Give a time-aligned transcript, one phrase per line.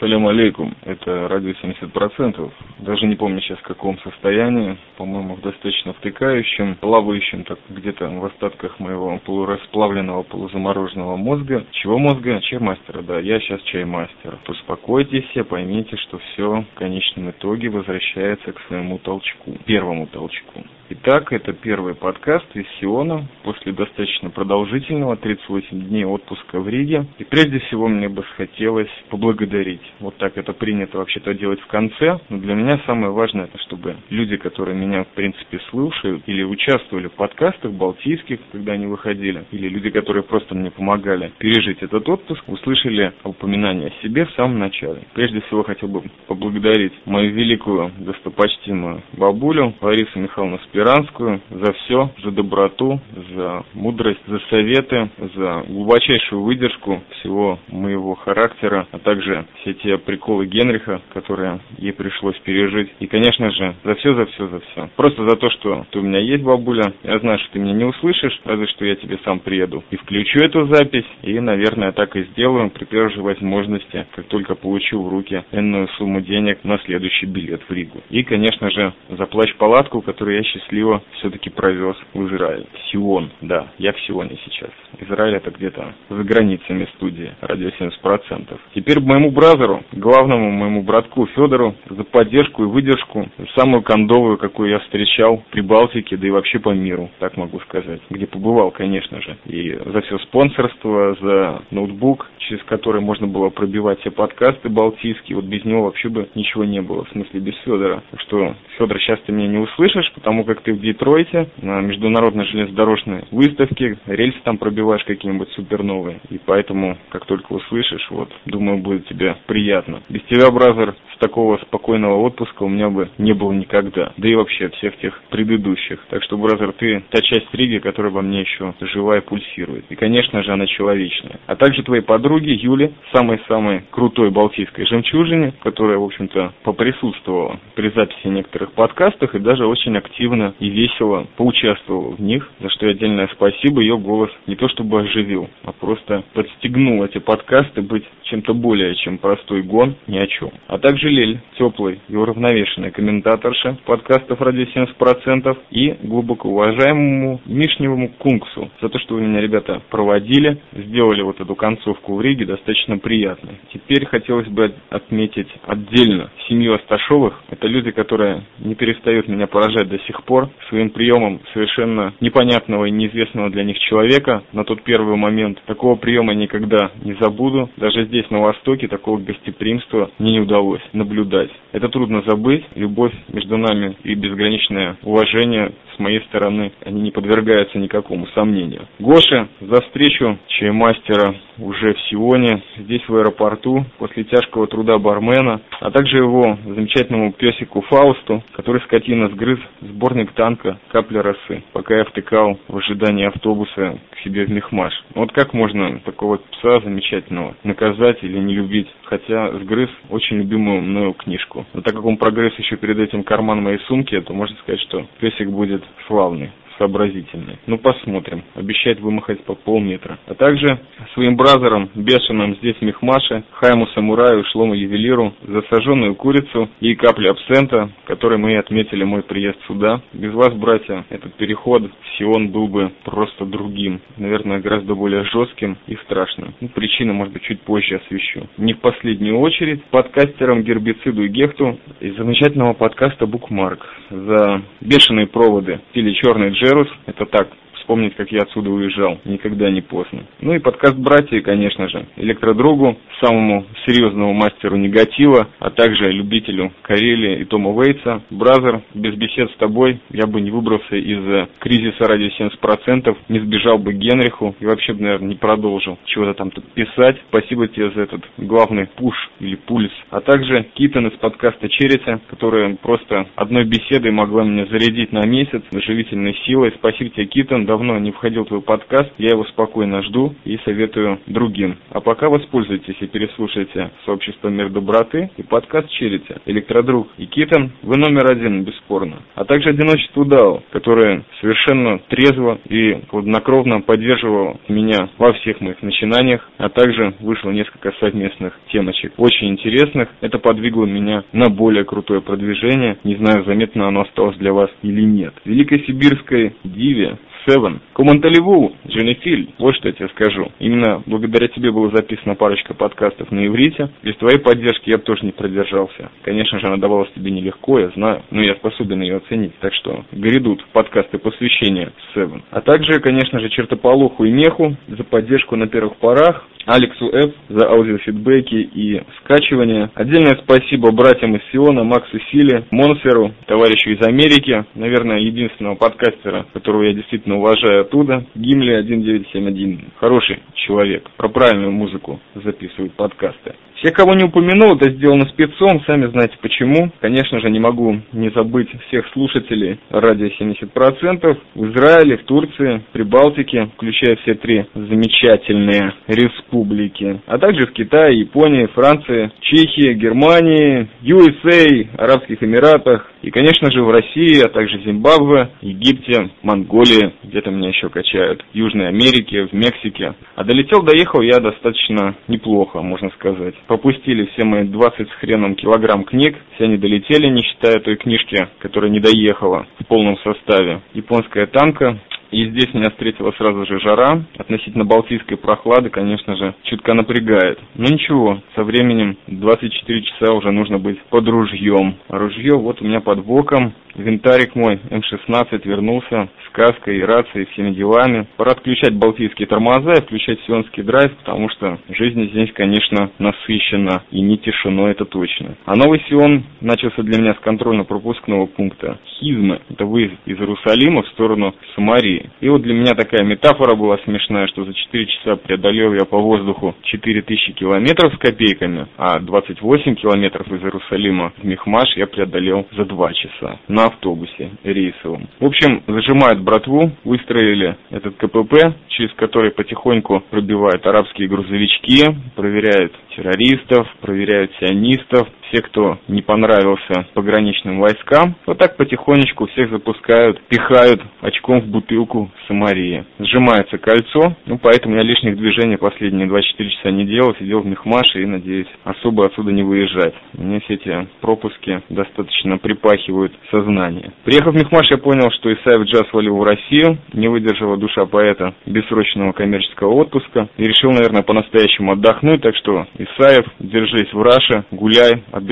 [0.00, 0.74] Салям алейкум.
[0.82, 2.50] Это радио 70%.
[2.78, 4.76] Даже не помню сейчас в каком состоянии.
[4.96, 11.64] По-моему, в достаточно втыкающем, плавающем так где-то в остатках моего полурасплавленного, полузамороженного мозга.
[11.72, 12.40] Чего мозга?
[12.40, 13.20] Чаймастера, да.
[13.20, 14.38] Я сейчас чаймастер.
[14.48, 19.56] Успокойтесь поймите, что все в конечном итоге возвращается к своему толчку.
[19.66, 20.64] Первому толчку.
[21.06, 27.04] Итак, это первый подкаст из Сиона после достаточно продолжительного 38 дней отпуска в Риге.
[27.18, 29.82] И прежде всего мне бы хотелось поблагодарить.
[30.00, 32.18] Вот так это принято вообще-то делать в конце.
[32.30, 37.08] Но для меня самое важное, это чтобы люди, которые меня в принципе слушают или участвовали
[37.08, 42.42] в подкастах балтийских, когда они выходили, или люди, которые просто мне помогали пережить этот отпуск,
[42.48, 45.02] услышали упоминание о себе в самом начале.
[45.12, 50.60] Прежде всего хотел бы поблагодарить мою великую, достопочтимую бабулю Ларису Михайловну
[50.94, 53.00] Спиранскую за все, за доброту,
[53.34, 60.46] за мудрость, за советы, за глубочайшую выдержку всего моего характера, а также все те приколы
[60.46, 62.92] Генриха, которые ей пришлось пережить.
[63.00, 64.88] И, конечно же, за все, за все, за все.
[64.94, 66.92] Просто за то, что ты у меня есть, бабуля.
[67.02, 70.44] Я знаю, что ты меня не услышишь, разве что я тебе сам приеду и включу
[70.44, 71.06] эту запись.
[71.22, 75.88] И, наверное, так и сделаю при первой же возможности, как только получу в руки энную
[75.98, 78.00] сумму денег на следующий билет в Ригу.
[78.10, 82.66] И, конечно же, за плащ-палатку, которую я сейчас счастливо все-таки провез в Израиль.
[82.90, 84.70] Сион, да, я в Сионе сейчас.
[85.00, 88.58] Израиль это где-то за границами студии, радио 70%.
[88.74, 94.78] Теперь моему бразеру, главному моему братку Федору, за поддержку и выдержку, самую кондовую, какую я
[94.80, 98.00] встречал при Балтике, да и вообще по миру, так могу сказать.
[98.10, 99.36] Где побывал, конечно же.
[99.46, 105.36] И за все спонсорство, за ноутбук, через который можно было пробивать все подкасты балтийские.
[105.36, 108.02] Вот без него вообще бы ничего не было, в смысле без Федора.
[108.10, 112.46] Так что, Федор, сейчас ты меня не услышишь, потому как ты в Детройте на международной
[112.46, 116.20] железнодорожной выставке, рельсы там пробиваешь какие-нибудь суперновые.
[116.30, 120.00] И поэтому, как только услышишь, вот, думаю, будет тебе приятно.
[120.08, 124.12] Без тебя, бразер, с такого спокойного отпуска у меня бы не было никогда.
[124.16, 126.00] Да и вообще всех тех предыдущих.
[126.10, 129.84] Так что, бразер, ты та часть Риги, которая во мне еще жива и пульсирует.
[129.90, 131.38] И, конечно же, она человечная.
[131.46, 138.26] А также твои подруги Юли, самой-самой крутой балтийской жемчужине, которая, в общем-то, поприсутствовала при записи
[138.26, 143.82] некоторых подкастах и даже очень активно и весело поучаствовала в них, за что отдельное спасибо.
[143.82, 149.18] Ее голос не то чтобы оживил, а просто подстегнул эти подкасты быть чем-то более, чем
[149.18, 150.50] простой гон ни о чем.
[150.66, 158.70] А также Лель, теплый и уравновешенный комментаторша подкастов «Радио 70%» и глубоко уважаемому Мишневому Кунксу
[158.80, 163.58] за то, что вы меня, ребята, проводили, сделали вот эту концовку в Риге достаточно приятной.
[163.70, 167.42] Теперь хотелось бы отметить отдельно семью Асташовых.
[167.50, 172.90] Это люди, которые не перестают меня поражать до сих пор своим приемом совершенно непонятного и
[172.90, 175.60] неизвестного для них человека на тот первый момент.
[175.66, 177.70] Такого приема никогда не забуду.
[177.76, 181.50] Даже здесь, на Востоке, такого гостеприимства мне не удалось наблюдать.
[181.72, 182.64] Это трудно забыть.
[182.74, 188.86] Любовь между нами и безграничное уважение с моей стороны, они не подвергаются никакому сомнению.
[188.98, 195.90] Гоша за встречу чаймастера уже в Сионе, здесь в аэропорту, после тяжкого труда бармена, а
[195.90, 202.58] также его замечательному песику Фаусту, который скотина сгрыз сборник танка «Капля росы», пока я втыкал
[202.68, 204.92] в ожидании автобуса к себе в Мехмаш.
[205.14, 211.12] Вот как можно такого пса замечательного наказать или не любить, хотя сгрыз очень любимую мною
[211.12, 211.66] книжку.
[211.72, 215.06] Но так как он прогресс еще перед этим карман моей сумки, то можно сказать, что
[215.20, 217.58] песик будет славный сообразительный.
[217.66, 218.42] Ну, посмотрим.
[218.54, 220.18] Обещает вымахать по полметра.
[220.26, 220.78] А также
[221.14, 227.28] своим бразером, бешеным здесь Мехмаше, Хайму Самураю и Шлому Ювелиру за сожженную курицу и капли
[227.28, 230.00] абсента, которой мы отметили мой приезд сюда.
[230.12, 234.00] Без вас, братья, этот переход в Сион был бы просто другим.
[234.16, 236.54] Наверное, гораздо более жестким и страшным.
[236.60, 238.48] Ну, причины, может быть, чуть позже освещу.
[238.58, 245.80] Не в последнюю очередь подкастерам Гербициду и Гехту из замечательного подкаста Букмарк за бешеные проводы
[245.94, 247.48] или черный джет Джерус, это так,
[247.84, 249.18] вспомнить, как я отсюда уезжал.
[249.24, 250.24] Никогда не поздно.
[250.40, 252.06] Ну и подкаст «Братья», конечно же.
[252.16, 258.22] Электродругу, самому серьезному мастеру негатива, а также любителю Карелии и Тома Уэйтса.
[258.30, 263.78] Бразер, без бесед с тобой я бы не выбрался из кризиса ради 70%, не сбежал
[263.78, 267.16] бы Генриху и вообще бы, наверное, не продолжил чего-то там тут писать.
[267.28, 269.92] Спасибо тебе за этот главный пуш или пульс.
[270.10, 275.62] А также Китон из подкаста Черити, которая просто одной беседой могла меня зарядить на месяц
[275.72, 276.72] живительной силой.
[276.78, 281.18] Спасибо тебе, Китон давно не входил в твой подкаст, я его спокойно жду и советую
[281.26, 281.76] другим.
[281.90, 287.96] А пока воспользуйтесь и переслушайте сообщество Мир Доброты и подкаст Черити, Электродруг и Китон, вы
[287.96, 289.22] номер один, бесспорно.
[289.34, 296.48] А также Одиночество Дао, которое совершенно трезво и хладнокровно поддерживало меня во всех моих начинаниях,
[296.58, 300.08] а также вышло несколько совместных темочек, очень интересных.
[300.20, 302.98] Это подвигло меня на более крутое продвижение.
[303.02, 305.34] Не знаю, заметно оно осталось для вас или нет.
[305.44, 307.80] Великой Сибирской Диве Seven.
[307.92, 310.50] Куманталеву, Дженефиль, вот что я тебе скажу.
[310.58, 313.90] Именно благодаря тебе была записана парочка подкастов на иврите.
[314.02, 316.10] Без твоей поддержки я бы тоже не продержался.
[316.22, 319.52] Конечно же, она давалась тебе нелегко, я знаю, но я способен ее оценить.
[319.60, 322.42] Так что грядут подкасты посвящения Seven.
[322.50, 326.46] А также, конечно же, Чертополоху и Меху за поддержку на первых порах.
[326.66, 327.34] Алексу Ф.
[327.50, 329.90] за аудиофидбэки и скачивание.
[329.94, 336.84] Отдельное спасибо братьям из Сиона, Максу Силе, Монсеру, товарищу из Америки, наверное, единственного подкастера, которого
[336.84, 339.92] я действительно уважаю оттуда, Гимли 1971.
[339.98, 343.54] Хороший человек, про правильную музыку записывает подкасты.
[343.84, 346.90] Все, кого не упомянул, это сделано спецом, сами знаете почему.
[347.02, 352.92] Конечно же, не могу не забыть всех слушателей радио 70% в Израиле, в Турции, в
[352.94, 361.86] Прибалтике, включая все три замечательные республики, а также в Китае, Японии, Франции, Чехии, Германии, USA,
[361.98, 367.90] Арабских Эмиратах и, конечно же, в России, а также Зимбабве, Египте, Монголии, где-то меня еще
[367.90, 370.14] качают, в Южной Америке, в Мексике.
[370.36, 376.04] А долетел, доехал я достаточно неплохо, можно сказать пропустили все мои 20 с хреном килограмм
[376.04, 380.80] книг, все они долетели, не считая той книжки, которая не доехала в полном составе.
[380.92, 381.98] Японская танка,
[382.34, 384.24] и здесь меня встретила сразу же жара.
[384.36, 387.60] Относительно балтийской прохлады, конечно же, чутка напрягает.
[387.76, 391.94] Но ничего, со временем 24 часа уже нужно быть под ружьем.
[392.08, 393.72] Ружье вот у меня под боком.
[393.94, 398.26] Винтарик мой М16 вернулся с каской, рацией, всеми делами.
[398.36, 404.20] Пора отключать балтийские тормоза и включать сионский драйв, потому что жизнь здесь, конечно, насыщена и
[404.20, 405.56] не тишино, это точно.
[405.64, 409.60] А новый Сион начался для меня с контрольно-пропускного пункта Хизмы.
[409.70, 412.23] Это выезд из Иерусалима в сторону Самарии.
[412.40, 416.18] И вот для меня такая метафора была смешная, что за 4 часа преодолел я по
[416.18, 422.84] воздуху 4000 километров с копейками, а 28 километров из Иерусалима в Мехмаш я преодолел за
[422.84, 423.58] 2 часа.
[423.68, 425.28] На автобусе рейсовом.
[425.40, 432.04] В общем, зажимают братву, выстроили этот КПП, через который потихоньку пробивают арабские грузовички,
[432.36, 440.40] проверяют террористов, проверяют сионистов, все, кто не понравился пограничным войскам, вот так потихонечку всех запускают,
[440.48, 443.04] пихают очком в бутылку Самарии.
[443.20, 448.22] Сжимается кольцо, ну поэтому я лишних движений последние 24 часа не делал, сидел в Мехмаше
[448.22, 450.14] и надеюсь особо отсюда не выезжать.
[450.32, 454.12] Мне все эти пропуски достаточно припахивают сознание.
[454.24, 458.54] Приехав в Мехмаш, я понял, что Исаев Джаз свалил в Россию, не выдержала душа поэта
[458.66, 465.22] бессрочного коммерческого отпуска и решил, наверное, по-настоящему отдохнуть, так что Исаев, держись в Раше, гуляй,
[465.30, 465.43] отдыхай,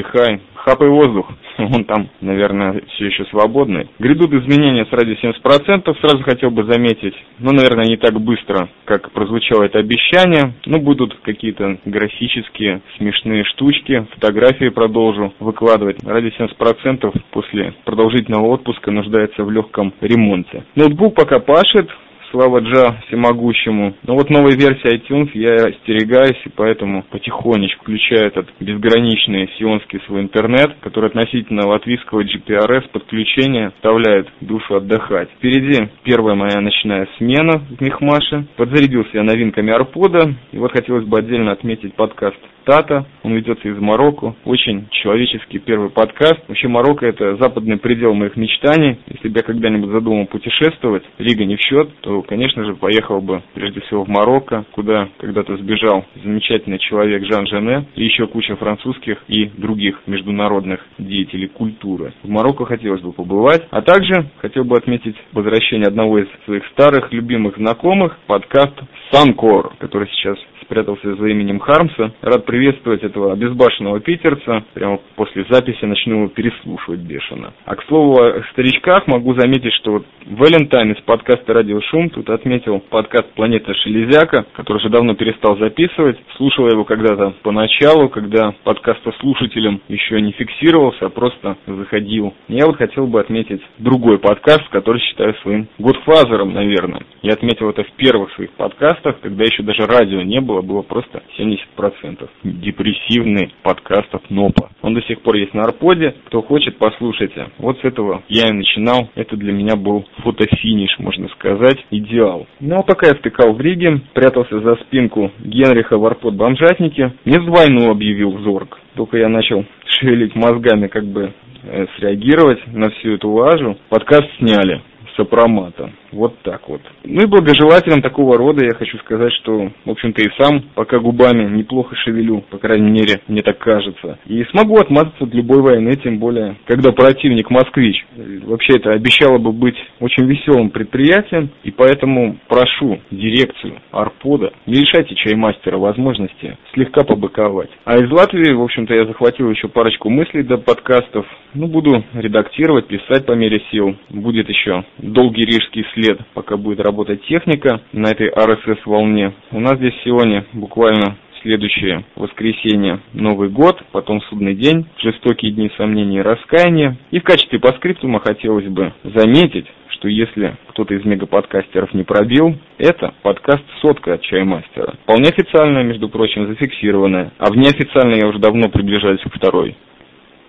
[0.55, 3.89] хапай воздух, он там, наверное, все еще свободный.
[3.99, 9.11] Грядут изменения с радио 70%, сразу хотел бы заметить, но, наверное, не так быстро, как
[9.13, 16.03] прозвучало это обещание, но будут какие-то графические смешные штучки, фотографии продолжу выкладывать.
[16.05, 20.65] Радио 70% после продолжительного отпуска нуждается в легком ремонте.
[20.77, 21.89] Ноутбук пока пашет,
[22.33, 23.95] слава Джа всемогущему.
[24.05, 30.23] Но вот новой версии iTunes я остерегаюсь, и поэтому потихонечку включаю этот безграничный сионский свой
[30.23, 35.29] интернет, который относительно латвийского GPRS подключения оставляет душу отдыхать.
[35.37, 38.47] Впереди первая моя ночная смена в Мехмаше.
[38.57, 43.79] Подзарядился я новинками Арпода, и вот хотелось бы отдельно отметить подкаст Тата, он ведется из
[43.79, 46.41] Марокко, очень человеческий первый подкаст.
[46.49, 48.99] Вообще Марокко это западный предел моих мечтаний.
[49.07, 53.43] Если бы я когда-нибудь задумал путешествовать, Рига не в счет, то, конечно же, поехал бы
[53.55, 59.19] прежде всего в Марокко, куда когда-то сбежал замечательный человек Жан Жене и еще куча французских
[59.29, 62.13] и других международных деятелей культуры.
[62.23, 67.13] В Марокко хотелось бы побывать, а также хотел бы отметить возвращение одного из своих старых
[67.13, 68.75] любимых знакомых, подкаст
[69.11, 70.39] Санкор, который сейчас
[70.73, 72.13] спрятался за именем Хармса.
[72.23, 74.65] Рад приветствовать этого обезбашенного питерца.
[74.73, 77.53] Прямо после записи начну его переслушивать бешено.
[77.67, 82.31] А к слову о старичках могу заметить, что вот Валентайн из подкаста «Радио Шум» тут
[82.31, 86.19] отметил подкаст «Планета Шелезяка», который уже давно перестал записывать.
[86.37, 92.33] Слушал его когда-то поначалу, когда подкаста слушателям еще не фиксировался, а просто заходил.
[92.49, 97.03] Я вот хотел бы отметить другой подкаст, который считаю своим годфазером, наверное.
[97.21, 100.83] Я отметил это в первых своих подкастах, когда еще даже радио не было, а было
[100.83, 102.29] просто 70%.
[102.45, 104.71] Депрессивный подкаст от НОПа.
[104.83, 106.15] Он до сих пор есть на Арподе.
[106.27, 107.49] Кто хочет, послушайте.
[107.59, 109.11] Вот с этого я и начинал.
[109.15, 112.47] Это для меня был фотофиниш, можно сказать, идеал.
[112.61, 117.41] Ну а пока я втыкал в Риге, прятался за спинку Генриха в Арпод бомжатнике, мне
[117.41, 118.79] войну объявил Зорг.
[118.95, 121.33] Только я начал шевелить мозгами, как бы
[121.65, 123.77] э, среагировать на всю эту лажу.
[123.89, 124.81] Подкаст сняли
[125.17, 125.91] сопромата.
[126.13, 126.81] Вот так вот.
[127.05, 131.49] Ну и благожелателям такого рода я хочу сказать, что, в общем-то, и сам пока губами
[131.57, 134.19] неплохо шевелю, по крайней мере, мне так кажется.
[134.27, 138.05] И смогу отмазаться от любой войны, тем более, когда противник москвич.
[138.45, 145.15] Вообще это обещало бы быть очень веселым предприятием, и поэтому прошу дирекцию Арпода, не лишайте
[145.15, 147.71] чаймастера возможности слегка побыковать.
[147.85, 151.27] А из Латвии, в общем-то, я захватил еще парочку мыслей до подкастов.
[151.55, 153.97] Ну, буду редактировать, писать по мере сил.
[154.09, 156.02] Будет еще долгий рижский след,
[156.35, 159.33] пока будет работать техника на этой RSS-волне.
[159.51, 166.19] У нас здесь сегодня буквально следующее воскресенье Новый год, потом судный день, жестокие дни сомнений
[166.19, 166.97] и раскаяния.
[167.11, 173.15] И в качестве паскриптума хотелось бы заметить, что если кто-то из мегаподкастеров не пробил, это
[173.23, 174.95] подкаст «Сотка» от Чаймастера.
[175.05, 177.33] Вполне официальная, между прочим, зафиксированная.
[177.39, 179.77] А в неофициальной я уже давно приближаюсь к второй.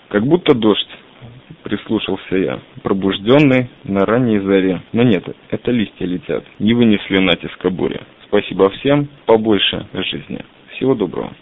[0.10, 0.89] Как будто дождь
[1.63, 4.81] прислушался я, пробужденный на ранней заре.
[4.91, 8.01] Но нет, это листья летят, не вынесли натиска бури.
[8.25, 10.39] Спасибо всем, побольше жизни.
[10.72, 11.33] Всего доброго.